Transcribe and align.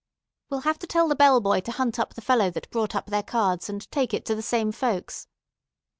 We'll 0.49 0.61
have 0.61 0.79
to 0.79 0.87
tell 0.87 1.07
the 1.07 1.15
bell 1.15 1.39
boy 1.41 1.59
to 1.59 1.71
hunt 1.73 1.99
up 1.99 2.15
the 2.15 2.21
fellow 2.23 2.49
that 2.49 2.71
brought 2.71 2.95
up 2.95 3.05
their 3.11 3.21
cards, 3.21 3.69
and 3.69 3.85
take 3.91 4.15
it 4.15 4.25
to 4.25 4.33
the 4.33 4.41
same 4.41 4.71
folks. 4.71 5.27